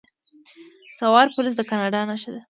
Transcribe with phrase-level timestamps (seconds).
[0.97, 2.39] سوار پولیس د کاناډا نښه ده.